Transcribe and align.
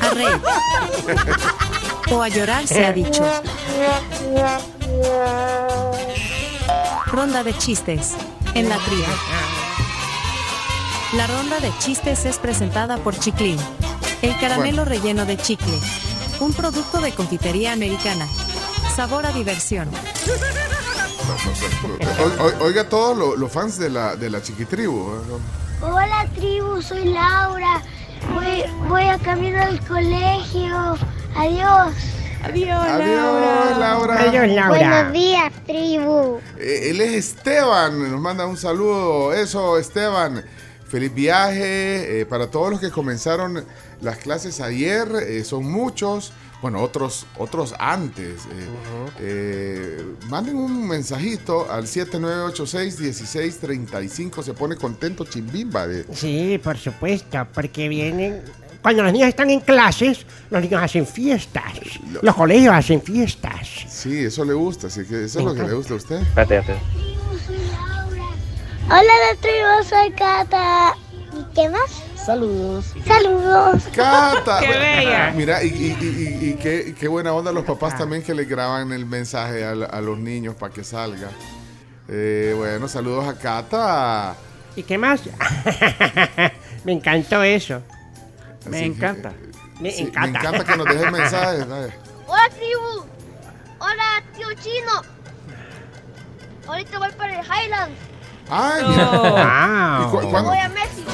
A 0.00 0.10
reír. 0.10 0.40
O 2.10 2.22
a 2.22 2.28
llorar 2.28 2.66
se 2.66 2.84
ha 2.86 2.92
dicho. 2.92 3.24
Ronda 7.06 7.42
de 7.44 7.56
chistes. 7.58 8.14
En 8.54 8.68
la 8.68 8.78
tría. 8.78 9.06
La 11.14 11.26
ronda 11.26 11.60
de 11.60 11.72
chistes 11.78 12.24
es 12.24 12.38
presentada 12.38 12.98
por 12.98 13.18
Chiclin. 13.18 13.58
El 14.22 14.38
caramelo 14.38 14.84
relleno 14.84 15.24
de 15.26 15.36
chicle. 15.36 15.78
Un 16.40 16.52
producto 16.52 17.00
de 17.00 17.12
confitería 17.12 17.72
americana. 17.72 18.26
Sabor 18.96 19.26
a 19.26 19.32
diversión. 19.32 19.88
O- 22.20 22.42
o- 22.44 22.64
oiga 22.64 22.88
todos 22.88 23.16
lo- 23.16 23.36
los 23.36 23.50
fans 23.50 23.78
de 23.78 23.90
la, 23.90 24.16
de 24.16 24.30
la 24.30 24.42
chiquitribu. 24.42 25.10
¿eh? 25.14 25.84
Hola 25.84 26.26
tribu, 26.34 26.80
soy 26.82 27.04
Laura. 27.04 27.82
Voy, 28.34 28.64
voy 28.88 29.02
a 29.04 29.18
camino 29.18 29.62
al 29.62 29.78
colegio. 29.86 30.98
Adiós. 31.36 31.94
Adiós, 32.42 33.78
Laura. 33.78 34.20
Adiós, 34.20 34.48
Laura. 34.48 34.68
Buenos 34.68 35.12
días, 35.12 35.52
tribu. 35.66 36.40
Eh, 36.58 36.90
Él 36.90 37.00
es 37.00 37.12
Esteban, 37.12 38.10
nos 38.10 38.20
manda 38.20 38.44
un 38.44 38.56
saludo. 38.56 39.32
Eso, 39.32 39.78
Esteban. 39.78 40.44
Feliz 40.86 41.14
viaje 41.14 42.20
eh, 42.20 42.26
para 42.26 42.50
todos 42.50 42.70
los 42.70 42.80
que 42.80 42.90
comenzaron 42.90 43.64
las 44.04 44.18
clases 44.18 44.60
ayer. 44.60 45.08
eh, 45.26 45.42
son 45.44 45.64
muchos. 45.70 46.32
Bueno, 46.62 46.80
otros, 46.80 47.26
otros 47.36 47.74
antes. 47.78 48.42
eh, 48.46 48.68
eh, 49.20 50.02
manden 50.28 50.56
un 50.56 50.86
mensajito 50.88 51.70
al 51.70 51.86
7986-1635. 51.86 54.42
Se 54.42 54.54
pone 54.54 54.76
contento 54.76 55.24
Chimbimba. 55.24 55.86
De, 55.86 56.04
Sí, 56.14 56.58
por 56.62 56.76
supuesto, 56.78 57.46
porque 57.52 57.88
vienen... 57.88 58.42
Cuando 58.82 59.02
los 59.02 59.12
niños 59.14 59.28
están 59.28 59.48
en 59.48 59.60
clases, 59.60 60.26
los 60.50 60.60
niños 60.60 60.82
hacen 60.82 61.06
fiestas. 61.06 61.72
Los 62.20 62.34
colegios 62.34 62.74
hacen 62.74 63.00
fiestas. 63.00 63.66
sí, 63.88 64.18
eso 64.26 64.44
le 64.44 64.52
gusta. 64.52 64.88
Así 64.88 65.06
que 65.06 65.24
eso 65.24 65.38
es 65.38 65.44
lo 65.44 65.54
que 65.54 65.62
le 65.62 65.72
gusta 65.72 65.94
a 65.94 65.96
usted. 65.96 66.16
Espérate, 66.20 66.58
espérate. 66.58 66.84
Hola 68.86 69.00
de 69.00 69.36
tribu, 69.40 69.82
soy 69.88 70.10
Cata. 70.12 70.94
¿Y 71.32 71.42
qué 71.54 71.70
más? 71.70 72.02
Saludos. 72.24 72.86
Saludos. 73.06 73.82
Cata. 73.94 74.60
¡Qué 74.60 74.68
bella! 74.68 75.32
Mira, 75.36 75.62
y, 75.62 75.68
y- 75.68 75.98
y- 76.00 76.04
y- 76.46 76.50
y 76.50 76.54
qué, 76.54 76.94
qué 76.98 77.06
buena 77.08 77.32
onda 77.34 77.52
los 77.52 77.64
papás 77.64 77.98
también 77.98 78.22
que 78.22 78.32
le 78.34 78.44
graban 78.46 78.92
el 78.92 79.04
mensaje 79.04 79.64
a, 79.64 79.74
los 80.00 80.18
niños 80.18 80.54
para 80.54 80.72
que 80.72 80.84
salga. 80.84 81.28
Eh, 82.08 82.54
bueno, 82.56 82.88
saludos 82.88 83.28
a 83.28 83.36
Cata. 83.38 84.34
¿Y 84.76 84.82
qué 84.84 84.96
más? 84.96 85.20
Me 86.84 86.92
encantó 86.92 87.42
eso. 87.42 87.82
Me 88.70 88.76
Así 88.78 88.86
que, 88.90 88.92
encanta. 88.96 89.28
eh, 89.30 89.50
Me 89.80 89.90
sí, 89.90 90.02
encanta. 90.04 90.30
me 90.30 90.38
encanta 90.38 90.64
que 90.64 90.76
nos 90.78 90.86
dejen 90.86 91.12
mensajes. 91.12 91.68
dale. 91.68 91.92
Hola 92.26 92.48
tribu. 92.50 93.06
Hola 93.80 94.22
tío 94.34 94.48
chino. 94.62 95.02
Ahorita 96.66 96.98
voy 96.98 97.10
para 97.18 97.38
el 97.40 97.44
Highlands. 97.46 97.98
Ay, 98.50 98.82
mira. 98.88 99.98
¿Y 100.00 100.04
cu- 100.10 100.20
Wow. 100.20 100.30
cuándo- 100.30 100.50
Voy 100.50 100.58
a 100.58 100.68
Messi. 100.70 101.04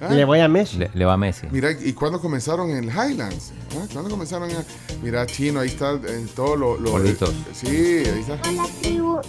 Ay, 0.00 0.16
Le 0.16 0.24
voy 0.24 0.40
a 0.40 0.48
Messi. 0.48 0.78
Le, 0.78 0.90
le 0.94 1.04
va 1.04 1.12
a 1.14 1.16
Messi. 1.16 1.46
Mira, 1.50 1.70
¿y 1.72 1.92
cuándo 1.92 2.20
comenzaron 2.20 2.70
en 2.70 2.84
el 2.84 2.90
Highlands? 2.90 3.52
¿Ah? 3.78 3.86
¿Cuándo 3.92 4.10
comenzaron? 4.10 4.50
en- 4.50 4.64
Mira, 5.02 5.26
Chino, 5.26 5.60
ahí 5.60 5.68
está 5.68 5.92
en 5.92 6.26
todo 6.28 6.56
lo... 6.56 6.78
lo 6.78 6.92
Bolitos. 6.92 7.32
sí, 7.52 7.66
ahí 7.68 8.20
está. 8.20 8.38
Hola 8.48 8.66
tribu. 8.82 9.20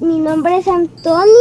Mi 0.00 0.18
nombre 0.18 0.58
es 0.58 0.68
Antonio 0.68 1.32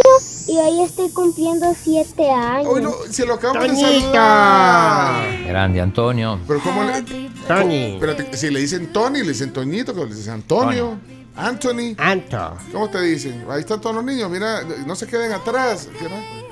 y 0.47 0.57
hoy 0.57 0.81
estoy 0.83 1.09
cumpliendo 1.09 1.73
siete 1.77 2.31
años. 2.31 2.81
No, 2.81 2.93
se 3.09 3.25
lo 3.25 3.33
acabamos 3.33 3.63
de 3.63 3.69
Toñito. 3.69 3.99
saludar. 4.01 5.43
Grande 5.47 5.81
Antonio. 5.81 6.39
Pero 6.47 6.61
¿cómo 6.61 6.83
le...? 6.83 7.01
Tony. 7.47 7.95
Espérate, 7.95 8.37
si 8.37 8.49
le 8.51 8.59
dicen 8.61 8.93
Tony, 8.93 9.19
le 9.23 9.29
dicen 9.29 9.51
Toñito, 9.51 9.93
que 9.93 10.05
le 10.05 10.15
dicen 10.15 10.33
Antonio, 10.35 10.97
Anthony. 11.35 11.95
Anto. 11.97 12.55
¿Cómo 12.71 12.89
te 12.89 13.01
dicen? 13.01 13.43
Ahí 13.49 13.59
están 13.59 13.81
todos 13.81 13.95
los 13.97 14.05
niños, 14.05 14.29
mira, 14.31 14.61
no 14.85 14.95
se 14.95 15.05
queden 15.05 15.33
atrás. 15.33 15.89
¿no? 16.01 16.44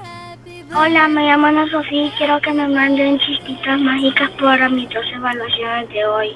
Hola, 0.75 1.07
me 1.07 1.21
llamo 1.27 1.47
Ana 1.47 1.69
Sofía 1.69 2.07
y 2.07 2.11
quiero 2.17 2.41
que 2.41 2.51
me 2.51 2.67
manden 2.67 3.19
chispitas 3.19 3.79
mágicas 3.79 4.29
para 4.41 4.69
mis 4.69 4.89
dos 4.89 5.05
evaluaciones 5.15 5.89
de 5.89 6.05
hoy. 6.05 6.29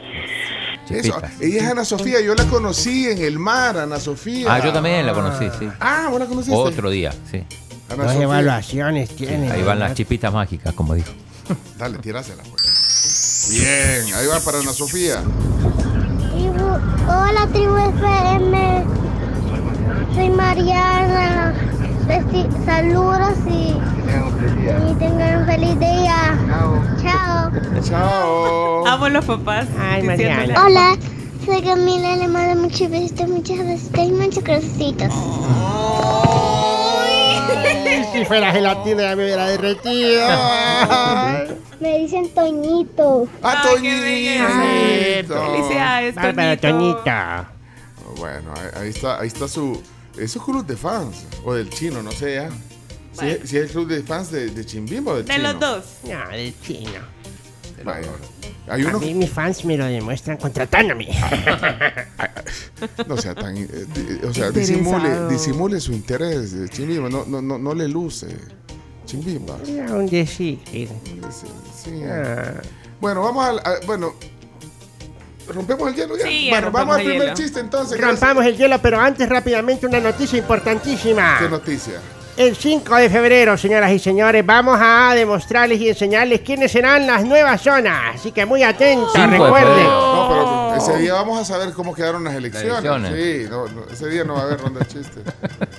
Eso, 0.90 1.20
ella 1.42 1.58
es 1.64 1.68
Ana 1.68 1.84
Sofía, 1.84 2.22
yo 2.22 2.34
la 2.36 2.46
conocí 2.46 3.08
en 3.08 3.18
el 3.20 3.40
mar, 3.40 3.78
Ana 3.78 4.00
Sofía. 4.00 4.54
Ah, 4.54 4.60
yo 4.64 4.72
también 4.72 5.06
la 5.06 5.14
conocí, 5.14 5.46
sí. 5.60 5.68
Ah, 5.80 6.08
vos 6.10 6.20
la 6.20 6.28
conociste. 6.28 6.56
Otro 6.56 6.90
día, 6.90 7.12
sí. 7.30 7.44
Ana 7.90 8.04
Dos 8.04 8.12
Sofía. 8.14 8.24
evaluaciones 8.24 9.16
tienen. 9.16 9.52
Ahí 9.52 9.64
van 9.64 9.80
las 9.80 9.96
chispitas 9.96 10.32
mágicas, 10.32 10.74
como 10.74 10.94
dijo. 10.94 11.10
Dale, 11.78 11.98
tirásela, 11.98 12.44
pues. 12.44 13.50
Bien, 13.52 14.14
ahí 14.16 14.28
va 14.28 14.40
para 14.40 14.60
Ana 14.60 14.72
Sofía. 14.72 15.22
Tribu, 16.32 16.66
hola 17.08 17.48
tribu 17.52 17.76
FM. 17.76 18.84
Soy 20.16 20.30
Mariana. 20.30 21.54
Besti- 22.08 22.48
saludos 22.66 23.38
y, 23.50 23.76
y 24.92 24.96
tengan 24.96 25.42
un 25.42 25.46
feliz 25.46 25.80
día. 25.80 26.38
Chao. 27.02 27.52
Chao. 27.84 28.88
Amo 28.88 29.10
los 29.10 29.26
papás. 29.26 29.68
Ay, 29.80 30.04
Mariana. 30.04 30.64
Hola, 30.66 30.98
soy 31.46 31.62
Camila, 31.62 32.16
le 32.16 32.28
mando 32.28 32.62
muchos 32.62 32.90
besitos, 32.90 33.28
muchas 33.28 33.58
besitos 33.60 34.06
y 34.06 34.12
muchos 34.12 34.44
corazoncitos. 34.44 35.14
Si 38.14 38.26
fuera 38.26 38.52
gelatina 38.52 39.04
ya 39.04 39.16
me 39.16 39.26
hubiera 39.26 39.46
derretido. 39.48 40.28
Me 41.80 42.00
dicen 42.00 42.28
Toñito. 42.34 43.28
¡Ah. 43.44 43.62
Toñito! 43.64 45.36
Felicidades, 45.46 46.16
Toñito. 46.16 46.68
Toñita. 46.68 47.50
Bueno, 48.18 48.54
ahí, 48.56 48.82
ahí 48.82 48.90
está, 48.90 49.20
ahí 49.20 49.28
está 49.28 49.48
su. 49.48 49.80
Eso 50.20 50.40
es 50.40 50.46
club 50.46 50.66
de 50.66 50.76
fans. 50.78 51.26
O 51.46 51.54
del 51.54 51.70
chino, 51.70 52.02
no 52.04 52.12
sé 52.12 52.36
ya. 52.36 52.50
Si, 52.50 52.56
Bueno. 53.16 53.32
es- 53.44 53.50
si 53.50 53.58
es 53.58 53.64
el 53.66 53.70
club 53.70 53.88
de 53.88 54.04
fans 54.04 54.32
de, 54.32 54.50
de 54.50 54.66
Chimbimbo 54.66 55.12
o 55.12 55.16
del 55.18 55.26
De 55.26 55.34
chino. 55.36 55.52
los 55.54 55.60
dos. 55.60 55.84
No, 56.04 56.30
del 56.30 56.54
chino. 56.62 57.18
Vaya. 57.84 58.08
Hay 58.70 58.84
A 58.84 58.88
uno. 58.90 59.00
mí 59.00 59.14
mis 59.14 59.30
fans 59.30 59.64
me 59.64 59.78
lo 59.78 59.86
demuestran 59.86 60.38
contratándome. 60.38 61.08
No 63.08 63.18
sea 63.18 63.34
tan. 63.34 63.56
eh, 63.58 63.68
di- 63.68 64.26
o 64.26 64.34
sea, 64.34 64.52
disimule, 64.52 65.28
disimule 65.30 65.80
su 65.80 65.94
interés. 65.94 66.54
eh, 66.54 66.68
Chimbimba. 66.70 67.10
No, 67.10 67.26
no, 67.26 67.42
no, 67.42 67.58
no 67.58 67.74
le 67.74 67.88
luce. 67.88 68.28
Chimbimba. 69.06 69.56
Un 69.90 70.08
decir. 70.08 70.60
Sí, 70.72 70.88
sí. 71.84 72.02
Ah. 72.06 72.54
Bueno, 73.00 73.22
vamos 73.24 73.46
al. 73.46 73.60
a- 73.60 73.86
bueno. 73.86 74.14
¿Rompemos 75.48 75.88
el 75.90 75.96
hielo 75.96 76.18
ya? 76.18 76.26
Sí, 76.28 76.46
ya 76.46 76.52
bueno, 76.52 76.72
vamos 76.72 76.98
al 76.98 77.04
primer 77.04 77.22
hielo. 77.22 77.34
chiste 77.34 77.60
entonces. 77.60 78.00
Rompamos 78.00 78.46
el 78.46 78.58
hielo, 78.58 78.80
pero 78.82 79.00
antes 79.00 79.28
rápidamente 79.28 79.86
una 79.86 80.00
noticia 80.00 80.38
importantísima. 80.38 81.38
¿Qué 81.40 81.50
noticia? 81.50 82.02
El 82.38 82.56
5 82.56 82.96
de 82.98 83.10
febrero, 83.10 83.58
señoras 83.58 83.92
y 83.92 83.98
señores, 83.98 84.46
vamos 84.46 84.78
a 84.80 85.14
demostrarles 85.16 85.82
y 85.82 85.90
enseñarles 85.90 86.42
quiénes 86.42 86.72
serán 86.72 87.08
las 87.08 87.24
nuevas 87.24 87.60
zonas. 87.62 88.16
Así 88.16 88.32
que 88.32 88.46
muy 88.46 88.62
atentos, 88.62 89.12
5 89.16 89.28
de 89.28 89.38
recuerden. 89.40 89.84
No, 89.84 90.28
pero 90.30 90.57
ese 90.78 90.98
día 90.98 91.14
vamos 91.14 91.40
a 91.40 91.46
saber 91.46 91.74
cómo 91.74 91.94
quedaron 91.94 92.24
las 92.24 92.36
elecciones. 92.36 92.80
elecciones. 92.84 93.14
Sí, 93.14 93.48
no, 93.50 93.68
no, 93.68 93.84
ese 93.92 94.08
día 94.10 94.24
no 94.24 94.34
va 94.36 94.42
a 94.42 94.44
haber 94.44 94.60
ronda 94.62 94.80
de 94.82 94.86
chistes. 94.88 95.24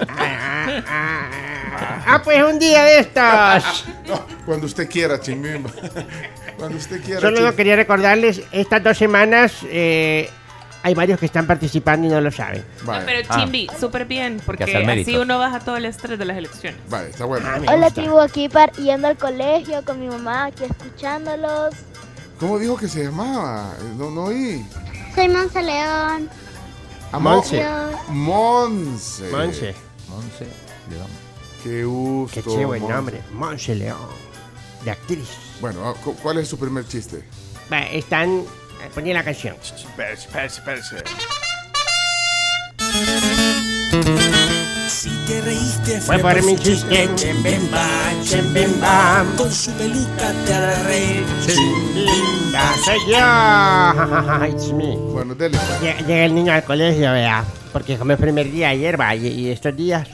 Ah, 0.09 0.83
ah, 0.87 1.31
ah. 1.31 2.05
Ah, 2.07 2.23
pues 2.23 2.43
un 2.43 2.59
día 2.59 2.83
de 2.85 2.99
estos. 3.01 3.85
No, 4.09 4.25
cuando 4.47 4.67
usted 4.67 4.89
quiera, 4.89 5.21
Chimbimba. 5.21 5.71
Cuando 6.57 6.79
usted 6.79 7.03
quiera. 7.05 7.21
Solo 7.21 7.55
quería 7.55 7.77
recordarles, 7.77 8.41
estas 8.53 8.83
dos 8.83 8.97
semanas 8.97 9.53
eh, 9.65 10.31
hay 10.83 10.95
varios 10.95 11.21
que 11.21 11.27
están 11.27 11.47
participando 11.47 12.07
y 12.07 12.11
no 12.11 12.21
lo 12.23 12.31
saben. 12.33 12.65
Vale, 12.85 13.01
No, 13.01 13.07
pero 13.07 13.27
Ah. 13.29 13.39
Chimbi, 13.41 13.69
súper 13.79 14.07
bien, 14.07 14.41
porque 14.47 14.65
así 14.65 15.17
uno 15.17 15.39
baja 15.39 15.61
todo 15.61 15.77
el 15.77 15.85
estrés 15.85 16.19
de 16.19 16.25
las 16.25 16.37
elecciones. 16.39 16.81
vale, 16.89 17.11
está 17.11 17.27
bueno. 17.27 17.47
Ah, 17.49 17.61
Hola 17.73 17.91
tribu, 17.91 18.19
aquí 18.19 18.49
par 18.49 18.73
yendo 18.73 19.09
al 19.09 19.17
colegio 19.19 19.85
con 19.85 20.01
mi 20.01 20.09
mamá, 20.09 20.47
aquí 20.47 20.65
escuchándolos. 20.65 21.75
¿Cómo 22.41 22.59
dijo 22.59 22.77
que 22.77 22.89
se 22.89 23.05
llamaba? 23.05 23.75
No, 23.99 24.11
no 24.11 24.25
oí. 24.25 24.65
Soy 25.19 25.27
Monza 25.31 25.61
León. 25.63 26.31
Ah, 27.11 27.19
Monse. 27.19 27.61
Monse. 28.09 29.29
Monse. 29.33 29.75
Monse, 30.09 30.47
León. 30.89 31.09
Qué 31.65 31.85
gusto. 31.85 32.41
Qué 32.57 32.65
buen 32.65 32.83
Monse. 32.83 32.95
nombre. 32.95 33.23
Monse 33.33 33.75
León. 33.75 33.99
De 34.85 34.93
actriz. 34.93 35.27
Bueno, 35.61 35.81
ah, 35.89 35.95
cu- 36.05 36.15
¿cuál 36.23 36.39
es 36.39 36.47
su 36.47 36.57
primer 36.57 36.87
chiste? 36.87 37.25
Están. 37.91 38.31
eh, 38.85 38.91
Ponía 38.95 39.13
la 39.15 39.25
canción. 39.25 39.57
Espérese, 39.61 40.29
espérese, 40.29 40.59
espérese. 40.61 40.97
Si 44.89 45.11
te 45.27 45.41
reíste 45.43 46.01
Fue 46.01 46.19
por 46.21 46.41
mi 46.45 46.57
chiste. 46.57 47.11
Chimbimba, 47.17 47.89
Chimbimba. 48.23 49.25
Con 49.37 49.53
su 49.53 49.73
peluca 49.73 50.33
te 50.47 50.55
hará 50.55 50.83
reír. 50.85 51.27
Chimbimba, 51.45 52.48
soy 52.89 53.01
yo. 53.11 54.47
It's 54.47 54.73
me. 54.73 54.97
Bueno, 54.97 55.35
dele. 55.35 55.59
pues. 55.59 55.81
Llega, 55.81 55.99
llega 56.07 56.25
el 56.25 56.35
niño 56.35 56.53
al 56.53 56.65
colegio, 56.65 57.13
vea. 57.13 57.45
Porque 57.73 57.97
como 57.97 58.13
es 58.13 58.19
primer 58.19 58.51
día 58.51 58.71
ayer, 58.71 58.99
va. 58.99 59.15
Y, 59.15 59.27
y 59.27 59.51
estos 59.51 59.77
días 59.77 60.09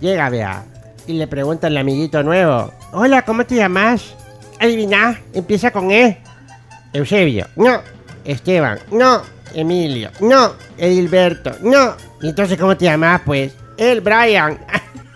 llega, 0.00 0.28
vea. 0.28 0.64
Y 1.06 1.14
le 1.14 1.26
pregunta 1.26 1.66
al 1.66 1.76
amiguito 1.76 2.22
nuevo: 2.22 2.72
Hola, 2.92 3.22
¿cómo 3.22 3.44
te 3.44 3.56
llamas? 3.56 4.14
Adivina, 4.60 5.20
empieza 5.32 5.70
con 5.70 5.90
E. 5.90 6.22
Eusebio, 6.92 7.48
no. 7.56 7.80
Esteban, 8.24 8.78
no. 8.92 9.22
Emilio, 9.52 10.10
no. 10.20 10.52
Edilberto, 10.78 11.52
no. 11.60 11.94
¿Y 12.22 12.28
entonces 12.28 12.58
cómo 12.58 12.76
te 12.76 12.86
llamas, 12.86 13.22
pues? 13.24 13.52
El 13.76 14.00
Brian. 14.00 14.58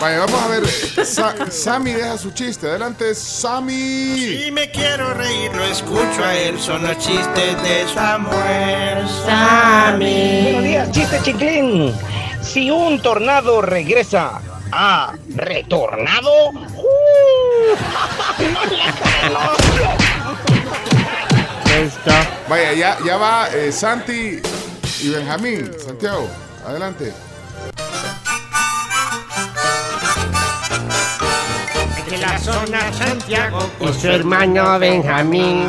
Vaya, 0.00 0.20
vamos 0.20 0.40
a 0.42 0.48
ver. 0.48 0.66
Sa- 1.06 1.34
Sammy 1.50 1.92
deja 1.92 2.16
su 2.18 2.30
chiste. 2.30 2.68
Adelante, 2.68 3.14
Sammy. 3.14 4.42
Si 4.44 4.50
me 4.52 4.70
quiero 4.70 5.12
reír, 5.14 5.52
lo 5.54 5.64
escucho 5.64 6.24
a 6.24 6.34
él. 6.36 6.58
Son 6.60 6.82
los 6.86 6.96
chistes 6.98 7.62
de 7.62 7.86
Samuel. 7.92 9.04
Buenos 9.98 10.62
días, 10.62 10.90
chiste 10.92 11.20
chiclín. 11.22 11.92
Si 12.42 12.70
un 12.70 13.00
tornado 13.02 13.60
regresa 13.60 14.40
a 14.70 15.14
retornado, 15.34 16.50
¡uh! 16.50 17.74
Esto. 21.76 22.10
Vaya, 22.48 22.72
ya, 22.72 22.96
ya 23.04 23.16
va 23.16 23.48
eh, 23.52 23.72
Santi 23.72 24.40
y 25.02 25.08
Benjamín. 25.10 25.70
Santiago, 25.84 26.28
adelante. 26.66 27.12
De 32.08 32.16
la 32.16 32.38
zona 32.38 32.92
Santiago. 32.92 33.58
Y 33.80 33.92
su 33.92 34.08
hermano 34.08 34.78
Benjamín. 34.78 35.66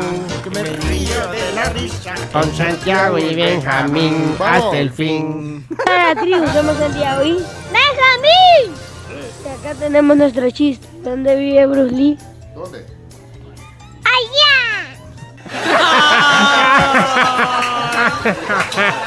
Me 0.54 0.62
río 0.62 1.26
de 1.28 1.52
la 1.54 1.64
risa. 1.70 2.14
Con 2.32 2.50
Santiago 2.54 3.18
y 3.18 3.34
Benjamín. 3.34 4.36
Vamos. 4.38 4.64
Hasta 4.64 4.78
el 4.78 4.90
fin. 4.90 5.66
Hola, 5.86 6.14
tribu, 6.18 6.46
somos 6.48 6.78
Santiago 6.78 7.22
y... 7.24 7.32
¡Benjamín! 7.34 8.74
Y 9.44 9.48
acá 9.48 9.74
tenemos 9.78 10.16
nuestro 10.16 10.50
chiste. 10.50 10.88
¿Dónde 11.02 11.36
vive 11.36 11.66
Bruce 11.66 11.94
Lee? 11.94 12.18
¿Dónde? 12.54 12.86
¡Allá! 14.04 14.96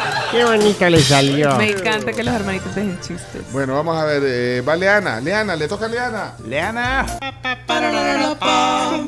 Qué 0.33 0.43
bonito 0.43 0.89
le 0.89 0.99
salió. 0.99 1.55
Me 1.57 1.69
encanta 1.69 2.11
que 2.11 2.23
los 2.23 2.33
hermanitos 2.33 2.73
dejen 2.73 2.99
chistes. 3.01 3.43
Bueno, 3.51 3.75
vamos 3.75 3.95
a 3.95 4.03
ver. 4.05 4.23
eh, 4.25 4.61
va 4.67 4.75
Leana. 4.75 5.19
Leana, 5.21 5.55
le 5.55 5.67
toca 5.67 5.85
a 5.85 5.89
Leana. 5.89 6.33
Leana. 6.47 7.05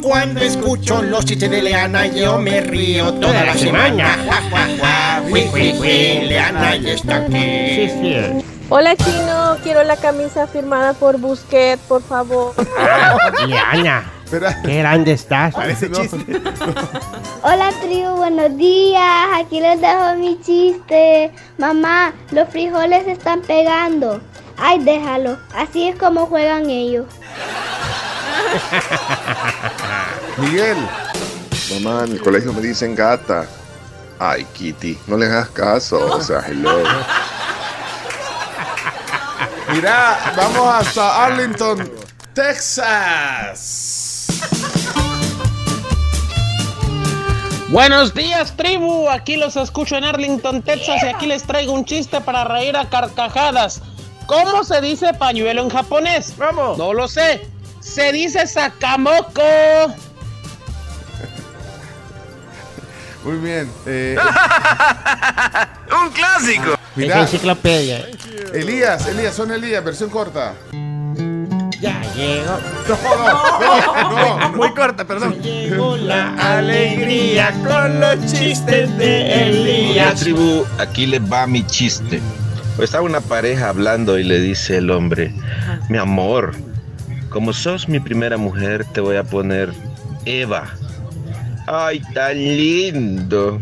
Cuando 0.04 0.42
escucho 0.42 1.02
los 1.02 1.26
chistes 1.26 1.50
de 1.50 1.64
Leana, 1.64 2.06
yo 2.06 2.38
me 2.38 2.62
río 2.62 3.12
toda 3.16 3.44
la 3.44 3.56
semana. 3.56 4.18
Fui, 5.28 5.42
fui, 5.50 5.74
fui. 5.74 6.20
Leana 6.28 6.76
ya 6.76 6.94
está 6.94 7.16
aquí. 7.18 7.34
Sí, 7.34 7.90
sí. 8.02 8.46
Hola 8.70 8.96
chino, 8.96 9.58
quiero 9.64 9.84
la 9.84 9.96
camisa 9.98 10.46
firmada 10.48 10.94
por 10.94 11.18
Busquet, 11.20 11.80
por 11.82 12.02
favor. 12.04 12.54
Diana, 13.48 14.12
Espera. 14.26 14.62
qué 14.64 14.80
grande 14.80 15.12
estás. 15.14 15.54
Parece 15.54 15.88
No. 15.90 16.02
chiste. 16.02 16.42
Hola, 17.44 17.70
tribu, 17.82 18.16
buenos 18.18 18.58
días. 18.58 19.28
Aquí 19.36 19.60
les 19.60 19.80
dejo 19.80 20.16
mi 20.18 20.40
chiste. 20.42 21.32
Mamá, 21.58 22.14
los 22.32 22.50
frijoles 22.50 23.06
se 23.06 23.12
están 23.14 23.42
pegando. 23.42 24.20
Ay, 24.58 24.80
déjalo. 24.84 25.38
Así 25.56 25.88
es 25.90 25.96
como 25.98 26.26
juegan 26.26 26.70
ellos. 26.70 27.06
Miguel. 30.38 30.78
Mamá, 31.74 32.04
en 32.06 32.12
el 32.14 32.22
colegio 32.22 32.52
me 32.54 32.62
dicen 32.62 32.96
gata. 32.96 33.46
Ay, 34.18 34.46
Kitty, 34.54 34.98
no 35.08 35.18
le 35.18 35.26
hagas 35.28 35.50
caso. 35.50 35.98
O 36.00 36.22
sea, 36.22 36.40
hello. 36.48 36.82
Mira, 39.72 40.34
vamos 40.38 40.74
hasta 40.74 41.26
Arlington, 41.26 41.92
Texas. 42.34 43.95
Buenos 47.76 48.14
días, 48.14 48.56
tribu. 48.56 49.10
Aquí 49.10 49.36
los 49.36 49.58
escucho 49.58 49.98
en 49.98 50.06
Arlington, 50.06 50.62
Texas, 50.62 51.04
y 51.04 51.08
aquí 51.08 51.26
les 51.26 51.44
traigo 51.44 51.74
un 51.74 51.84
chiste 51.84 52.22
para 52.22 52.46
reír 52.46 52.78
a 52.78 52.88
carcajadas. 52.88 53.82
¿Cómo 54.28 54.64
se 54.64 54.80
dice 54.80 55.14
pañuelo 55.14 55.62
en 55.62 55.68
japonés? 55.70 56.38
Vamos. 56.38 56.78
No 56.78 56.94
lo 56.94 57.10
sé. 57.10 57.46
Se 57.82 58.14
dice 58.14 58.48
sakamoko. 58.48 59.42
Muy 63.26 63.38
bien. 63.40 63.70
eh, 63.86 64.16
Un 66.02 66.12
clásico. 66.12 66.76
Es 66.76 66.80
mira, 66.96 67.20
enciclopedia. 67.24 68.08
Elías, 68.54 69.06
Elías, 69.06 69.36
son 69.36 69.52
Elías, 69.52 69.84
versión 69.84 70.10
corta. 70.10 70.54
Ya 71.86 72.02
llegó. 72.16 72.58
Muy 74.56 74.74
corta, 74.74 75.06
perdón. 75.06 75.40
Llegó 75.44 75.96
la 75.98 76.34
Alegría 76.58 77.52
con 77.64 78.00
los 78.00 78.26
chistes 78.26 78.98
de 78.98 79.50
Elías. 79.50 80.20
tribu, 80.20 80.66
aquí 80.80 81.06
les 81.06 81.22
va 81.22 81.46
mi 81.46 81.64
chiste. 81.68 82.20
Está 82.80 83.04
una 83.04 83.22
pareja 83.22 83.70
hablando 83.70 84.18
y 84.18 84.24
le 84.24 84.40
dice 84.40 84.78
el 84.78 84.90
hombre, 84.90 85.32
mi 85.88 86.00
amor, 86.00 86.56
como 87.30 87.54
sos 87.54 87.88
mi 87.88 88.00
primera 88.00 88.38
mujer, 88.38 88.84
te 88.92 89.00
voy 89.00 89.18
a 89.18 89.24
poner 89.24 89.72
Eva. 90.26 90.66
Ay, 91.68 92.02
tan 92.16 92.36
lindo. 92.36 93.62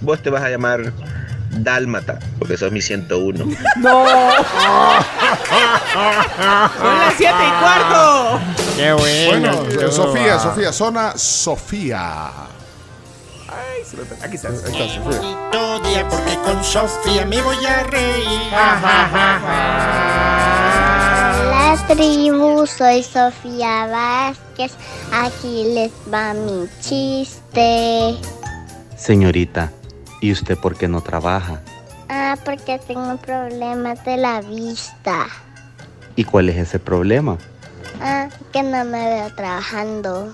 Vos 0.00 0.22
te 0.22 0.30
vas 0.30 0.42
a 0.42 0.48
llamar 0.48 0.90
Dálmata, 1.58 2.18
porque 2.38 2.56
sos 2.56 2.70
mi 2.72 2.80
101. 2.80 3.38
Son 3.44 3.54
las 6.98 7.14
7 7.16 7.34
y 7.34 7.50
cuarto. 7.60 8.40
Qué 8.76 8.92
bueno. 8.92 9.56
Bueno, 9.64 9.92
Sofía, 9.92 10.38
Sofía, 10.38 10.72
zona 10.72 11.12
Sofía. 11.16 12.26
Ay, 13.48 13.84
se 13.88 13.96
me- 13.96 14.02
Aquí 14.24 14.36
está. 14.36 14.48
Ahí 14.48 14.54
está, 14.56 14.68
Sofía. 14.72 15.00
Bonito 15.20 15.80
día 15.88 16.08
porque 16.08 16.36
con 16.44 16.62
Sofía 16.64 17.24
me 17.26 17.40
voy 17.42 17.64
a 17.66 17.82
reír. 17.84 18.52
Hola, 21.40 21.84
tribu. 21.88 22.66
Soy 22.66 23.02
Sofía 23.02 23.86
Vázquez. 23.86 24.72
Aquí 25.12 25.72
les 25.74 25.90
va 26.12 26.34
mi 26.34 26.68
chiste. 26.80 28.16
Señorita, 28.96 29.70
¿y 30.20 30.32
usted 30.32 30.56
por 30.58 30.76
qué 30.76 30.88
no 30.88 31.00
trabaja? 31.00 31.60
Ah, 32.08 32.36
porque 32.44 32.78
tengo 32.78 33.16
problemas 33.18 34.02
de 34.04 34.16
la 34.16 34.40
vista. 34.40 35.26
¿Y 36.16 36.24
cuál 36.24 36.48
es 36.48 36.56
ese 36.56 36.78
problema? 36.78 37.36
Ah, 38.00 38.28
que 38.52 38.62
no 38.62 38.84
me 38.84 39.04
veo 39.06 39.34
trabajando. 39.34 40.32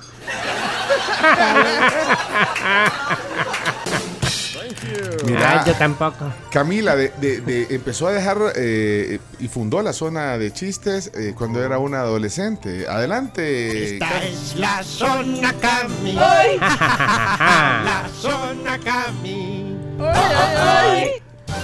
Mira, 5.26 5.60
Ah, 5.60 5.64
yo 5.66 5.74
tampoco. 5.74 6.30
Camila 6.50 6.94
de, 6.96 7.08
de- 7.20 7.40
de- 7.40 7.74
empezó 7.74 8.06
a 8.08 8.12
dejar 8.12 8.36
eh, 8.56 9.18
y 9.38 9.48
fundó 9.48 9.80
la 9.82 9.92
zona 9.92 10.36
de 10.38 10.52
chistes 10.52 11.10
eh, 11.14 11.34
cuando 11.36 11.64
era 11.64 11.78
una 11.78 12.00
adolescente. 12.00 12.86
Adelante. 12.88 13.94
Esta 13.94 14.22
es 14.24 14.54
la 14.56 14.82
zona 14.82 15.52
Cami. 15.54 16.12
La 16.14 18.08
zona 18.20 18.78
Cami. 18.78 19.63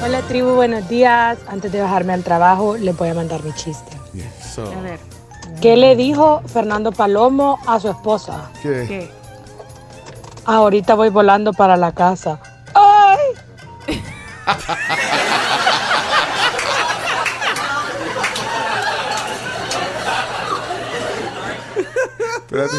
Hola 0.03 0.23
tribu, 0.29 0.55
buenos 0.55 0.89
días. 0.89 1.39
Antes 1.49 1.73
de 1.73 1.81
bajarme 1.81 2.13
al 2.13 2.23
trabajo, 2.23 2.77
les 2.77 2.97
voy 2.97 3.09
a 3.09 3.15
mandar 3.15 3.43
mi 3.43 3.53
chiste. 3.55 3.97
Eso. 4.15 4.73
A 4.77 4.81
ver, 4.83 4.99
¿Qué 5.61 5.77
le 5.77 5.97
dijo 5.97 6.43
Fernando 6.47 6.93
Palomo 6.93 7.59
a 7.67 7.79
su 7.81 7.89
esposa? 7.91 8.51
¿Qué? 8.63 8.85
¿qué? 8.89 9.11
Ahorita 10.45 10.95
voy 10.95 11.11
volando 11.11 11.53
para 11.53 11.77
la 11.77 11.93
casa. 11.93 12.41
¡Ay! 12.75 13.19
Espérate, 22.39 22.75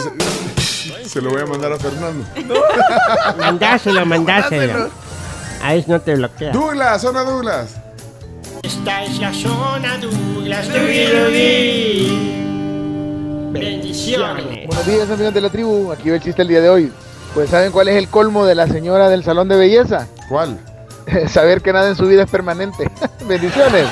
se, 1.03 1.09
se 1.09 1.21
lo 1.21 1.29
voy 1.29 1.41
a 1.41 1.45
mandar 1.45 1.71
a 1.73 1.77
Fernando. 1.77 2.25
Mandáselo, 3.37 4.05
mandáselo. 4.05 4.85
A 4.85 4.89
eso 5.69 5.91
no 5.91 6.01
te 6.01 6.15
bloquea. 6.15 6.51
Douglas, 6.51 7.01
zona 7.01 7.21
Douglas. 7.23 7.75
Esta 8.63 9.03
es 9.03 9.19
la 9.19 9.33
zona 9.33 9.97
Douglas. 9.97 10.67
Bendiciones. 13.51 14.67
Buenos 14.67 14.85
días, 14.85 15.09
amigos 15.09 15.33
de 15.33 15.41
la 15.41 15.49
tribu. 15.49 15.91
Aquí 15.91 16.09
va 16.09 16.15
el 16.15 16.21
chiste 16.21 16.41
el 16.41 16.47
día 16.47 16.61
de 16.61 16.69
hoy. 16.69 16.91
Pues, 17.33 17.49
¿saben 17.49 17.71
cuál 17.71 17.87
es 17.87 17.95
el 17.95 18.07
colmo 18.09 18.45
de 18.45 18.55
la 18.55 18.67
señora 18.67 19.09
del 19.09 19.23
salón 19.23 19.47
de 19.47 19.55
belleza? 19.55 20.07
¿Cuál? 20.27 20.59
Saber 21.27 21.61
que 21.61 21.73
nada 21.73 21.89
en 21.89 21.95
su 21.95 22.07
vida 22.07 22.23
es 22.23 22.29
permanente. 22.29 22.89
Bendiciones. 23.27 23.87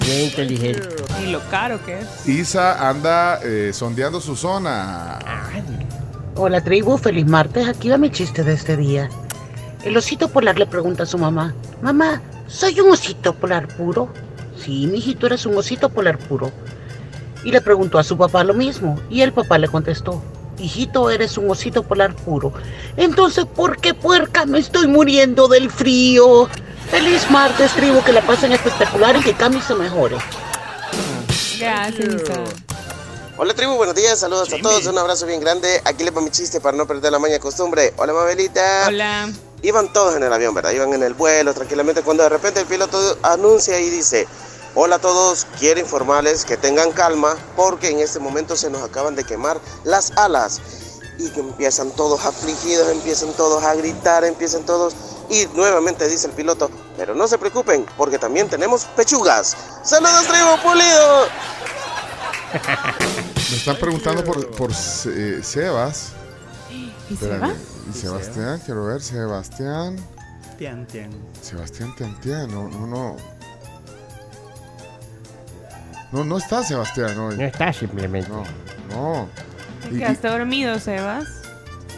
Bien 0.00 0.20
inteligente. 0.22 0.88
Y 1.22 1.26
lo 1.30 1.40
caro 1.50 1.84
que 1.84 2.00
es. 2.00 2.28
Isa 2.28 2.88
anda 2.88 3.40
eh, 3.42 3.70
sondeando 3.72 4.20
su 4.20 4.36
zona. 4.36 5.18
Hola 6.38 6.62
tribu, 6.62 6.98
feliz 6.98 7.24
martes. 7.24 7.66
Aquí 7.66 7.88
va 7.88 7.96
mi 7.96 8.10
chiste 8.10 8.44
de 8.44 8.52
este 8.52 8.76
día. 8.76 9.08
El 9.84 9.96
osito 9.96 10.28
polar 10.28 10.58
le 10.58 10.66
pregunta 10.66 11.04
a 11.04 11.06
su 11.06 11.16
mamá, 11.16 11.54
mamá, 11.80 12.20
¿soy 12.46 12.78
un 12.78 12.90
osito 12.90 13.32
polar 13.32 13.68
puro? 13.68 14.10
Sí, 14.62 14.86
mijito, 14.86 15.26
eres 15.28 15.46
un 15.46 15.56
osito 15.56 15.88
polar 15.88 16.18
puro. 16.18 16.52
y 17.42 17.52
le 17.52 17.62
preguntó 17.62 17.98
a 17.98 18.04
su 18.04 18.18
papá 18.18 18.44
lo 18.44 18.52
mismo. 18.52 19.00
Y 19.08 19.22
el 19.22 19.32
papá 19.32 19.56
le 19.56 19.68
contestó, 19.68 20.22
hijito, 20.58 21.08
eres 21.08 21.38
un 21.38 21.50
osito 21.50 21.84
polar 21.84 22.14
puro. 22.14 22.52
Entonces, 22.98 23.46
¿por 23.46 23.78
qué 23.78 23.94
puerca 23.94 24.44
me 24.44 24.58
estoy 24.58 24.88
muriendo 24.88 25.48
del 25.48 25.70
frío? 25.70 26.48
Feliz 26.90 27.30
martes, 27.30 27.72
tribu, 27.72 28.02
que 28.02 28.12
la 28.12 28.20
pasen 28.20 28.52
espectacular 28.52 29.16
y 29.16 29.20
que 29.20 29.32
Cami 29.32 29.62
se 29.62 29.74
mejore. 29.74 30.16
Gracias. 31.58 32.65
Hola 33.38 33.52
tribu, 33.52 33.74
buenos 33.74 33.94
días, 33.94 34.18
saludos 34.18 34.50
a 34.50 34.56
todos, 34.62 34.86
un 34.86 34.96
abrazo 34.96 35.26
bien 35.26 35.40
grande. 35.40 35.82
Aquí 35.84 36.04
le 36.04 36.10
va 36.10 36.22
mi 36.22 36.30
chiste 36.30 36.58
para 36.58 36.74
no 36.74 36.86
perder 36.86 37.12
la 37.12 37.18
maña 37.18 37.38
costumbre. 37.38 37.92
Hola 37.98 38.14
Mabelita. 38.14 38.86
Hola. 38.86 39.30
Iban 39.60 39.92
todos 39.92 40.16
en 40.16 40.22
el 40.22 40.32
avión, 40.32 40.54
¿verdad? 40.54 40.70
Iban 40.70 40.94
en 40.94 41.02
el 41.02 41.12
vuelo 41.12 41.52
tranquilamente 41.52 42.00
cuando 42.00 42.22
de 42.22 42.30
repente 42.30 42.60
el 42.60 42.66
piloto 42.66 43.18
anuncia 43.22 43.78
y 43.78 43.90
dice, 43.90 44.26
hola 44.74 44.96
a 44.96 44.98
todos, 45.00 45.46
quiero 45.58 45.80
informarles 45.80 46.46
que 46.46 46.56
tengan 46.56 46.92
calma 46.92 47.36
porque 47.56 47.90
en 47.90 47.98
este 47.98 48.20
momento 48.20 48.56
se 48.56 48.70
nos 48.70 48.82
acaban 48.82 49.14
de 49.14 49.24
quemar 49.24 49.60
las 49.84 50.12
alas. 50.16 50.62
Y 51.18 51.28
que 51.28 51.40
empiezan 51.40 51.90
todos 51.90 52.24
afligidos, 52.24 52.88
empiezan 52.88 53.34
todos 53.34 53.62
a 53.62 53.74
gritar, 53.74 54.24
empiezan 54.24 54.64
todos... 54.64 54.94
Y 55.28 55.46
nuevamente 55.54 56.08
dice 56.08 56.28
el 56.28 56.32
piloto, 56.32 56.70
pero 56.96 57.14
no 57.14 57.28
se 57.28 57.36
preocupen 57.36 57.84
porque 57.98 58.18
también 58.18 58.48
tenemos 58.48 58.84
pechugas. 58.96 59.56
Saludos 59.82 60.24
tribu 60.26 60.62
pulido. 60.62 61.26
Me 62.52 63.56
están 63.56 63.76
preguntando 63.76 64.24
por, 64.24 64.50
por 64.56 64.70
eh, 64.70 65.40
Sebas. 65.42 66.12
¿Y 67.08 67.16
Sebastián, 67.92 68.60
quiero 68.64 68.86
ver, 68.86 69.00
Sebastián. 69.00 69.96
Tian, 70.58 70.86
tian. 70.86 71.10
Sebastián 71.42 71.94
Tiantian, 71.96 72.50
no, 72.50 72.68
no, 72.68 72.86
no. 72.86 73.16
No, 76.12 76.24
no 76.24 76.38
está 76.38 76.62
Sebastián 76.64 77.18
hoy. 77.18 77.36
No 77.36 77.44
está 77.44 77.72
simplemente. 77.72 78.28
No, 78.30 78.44
no. 78.90 79.28
Y- 79.90 79.98
¿Quedaste 79.98 80.28
dormido, 80.28 80.78
Sebas? 80.80 81.24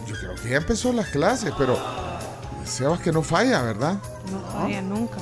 yo 0.06 0.14
creo 0.16 0.34
que 0.36 0.48
ya 0.50 0.56
empezó 0.56 0.92
las 0.92 1.08
clases, 1.08 1.52
pero 1.56 1.78
Sebas 2.64 3.00
que 3.00 3.12
no 3.12 3.22
falla, 3.22 3.62
¿verdad? 3.62 3.94
No 4.30 4.40
falla 4.52 4.82
nunca. 4.82 5.16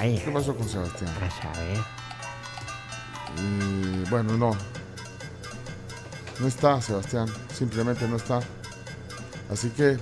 ¿Qué 0.00 0.30
pasó 0.32 0.56
con 0.56 0.68
Sebastián? 0.68 1.10
A 1.22 1.30
saber. 1.30 1.78
Y 3.38 3.93
bueno, 4.10 4.36
no. 4.36 4.56
No 6.40 6.48
está 6.48 6.80
Sebastián, 6.80 7.28
simplemente 7.52 8.08
no 8.08 8.16
está. 8.16 8.40
Así 9.50 9.70
que 9.70 9.96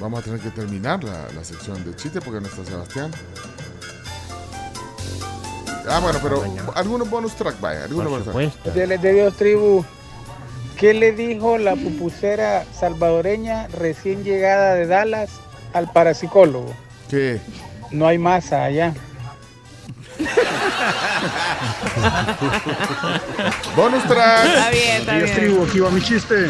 vamos 0.00 0.20
a 0.20 0.22
tener 0.22 0.40
que 0.40 0.50
terminar 0.50 1.02
la, 1.02 1.26
la 1.34 1.44
sección 1.44 1.84
de 1.84 1.94
chiste 1.96 2.20
porque 2.20 2.40
no 2.40 2.46
está 2.46 2.64
Sebastián. 2.64 3.10
Ah, 5.88 5.98
bueno, 6.00 6.20
pero 6.22 6.44
algunos 6.76 7.10
bonus 7.10 7.34
track, 7.34 7.60
vaya, 7.60 7.84
algunos 7.84 8.10
bonus 8.10 8.52
track. 8.52 8.74
Dieles 8.74 9.02
de 9.02 9.12
Dios, 9.12 9.36
tribu. 9.36 9.84
¿Qué 10.76 10.94
le 10.94 11.12
dijo 11.12 11.58
la 11.58 11.74
pupusera 11.74 12.64
salvadoreña 12.72 13.66
recién 13.68 14.22
llegada 14.24 14.74
de 14.74 14.86
Dallas 14.86 15.30
al 15.72 15.90
parapsicólogo? 15.92 16.72
¿Qué? 17.08 17.40
No 17.90 18.06
hay 18.06 18.18
masa 18.18 18.64
allá. 18.64 18.94
Bonus 23.76 24.02
track. 24.04 24.46
Está 24.46 24.70
bien, 24.70 25.00
está 25.00 25.12
Días, 25.14 25.24
bien. 25.24 25.36
tribu, 25.36 25.64
aquí 25.64 25.80
va 25.80 25.90
mi 25.90 26.00
chiste. 26.02 26.48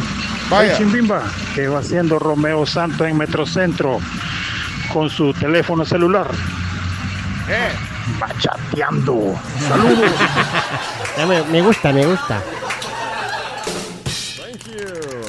Vaya. 0.49 0.77
Chimbimba, 0.77 1.23
que 1.55 1.69
va 1.69 1.79
haciendo 1.81 2.19
Romeo 2.19 2.67
Santos 2.67 3.07
en 3.07 3.17
Metrocentro 3.17 3.99
con 4.93 5.09
su 5.09 5.33
teléfono 5.35 5.85
celular. 5.85 6.29
Va 8.23 8.29
chateando. 8.39 9.35
Saludos. 9.69 10.11
Me, 11.29 11.43
me 11.45 11.61
gusta, 11.61 11.93
me 11.93 12.07
gusta. 12.07 12.41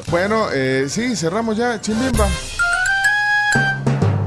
Bueno, 0.09 0.47
eh, 0.53 0.85
sí, 0.89 1.15
cerramos 1.15 1.57
ya, 1.57 1.79
Chimbimba. 1.81 2.27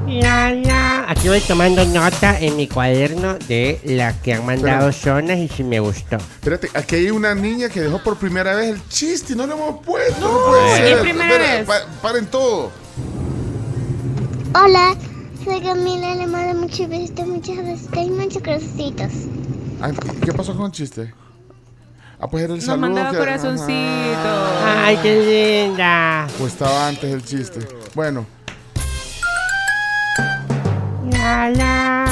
Ya, 0.07 0.51
ya. 0.53 0.84
Aquí 1.07 1.29
voy 1.29 1.41
tomando 1.41 1.85
nota 1.85 2.39
en 2.41 2.57
mi 2.57 2.67
cuaderno 2.69 3.35
de 3.49 3.81
las 3.85 4.15
que 4.17 4.33
han 4.35 4.45
mandado 4.47 4.91
zonas 4.93 5.39
y 5.39 5.49
si 5.49 5.63
me 5.65 5.81
gustó. 5.81 6.17
Espérate, 6.17 6.71
aquí 6.75 6.97
hay 6.97 7.11
una 7.11 7.35
niña 7.35 7.69
que 7.69 7.81
dejó 7.81 7.99
por 8.03 8.17
primera 8.17 8.55
vez 8.55 8.71
el 8.75 8.89
chiste 8.89 9.35
y 9.35 9.37
no 9.37 9.47
lo 9.47 9.55
hemos 9.55 9.85
puesto. 9.85 10.21
No, 10.21 10.47
puede 10.51 10.79
¿qué 10.83 10.89
ser. 10.89 11.01
primera 11.01 11.39
vez? 11.39 11.67
pa- 11.67 11.87
paren 12.03 12.27
todo. 12.27 12.71
Hola, 14.55 14.97
soy 15.45 15.61
Camila, 15.61 16.15
le 16.15 16.27
mando 16.27 16.61
muchos 16.61 16.89
besitos, 16.89 17.27
muchas 17.27 17.57
besitos 17.59 17.99
y 18.07 18.11
muchos 18.11 18.43
corazoncitos. 18.43 19.13
¿Qué 20.25 20.33
pasó 20.33 20.57
con 20.57 20.67
el 20.67 20.73
chiste? 20.73 21.13
Ah, 22.21 22.29
pues 22.31 22.45
era 22.45 22.53
el 22.55 22.59
Nos 22.61 22.67
saludo. 22.67 22.81
mandaba 22.81 23.11
que- 23.11 23.19
corazoncito. 23.19 23.67
Ay, 24.65 24.97
qué 25.03 25.67
linda. 25.67 26.27
Pues 26.39 26.53
estaba 26.53 26.89
antes 26.89 27.13
el 27.13 27.23
chiste. 27.25 27.61
Bueno, 27.95 28.25
La, 31.25 31.49
la. 31.49 32.04